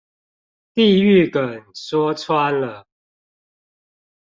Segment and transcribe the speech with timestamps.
[0.73, 2.87] 地獄梗說穿了